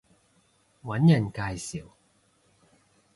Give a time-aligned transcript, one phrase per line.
[0.83, 1.85] 搵人介紹